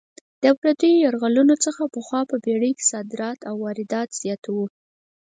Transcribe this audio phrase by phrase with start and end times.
[0.43, 4.65] د پردیو یرغلونو څخه پخوا په پېړۍ کې صادرات او واردات زیات وو.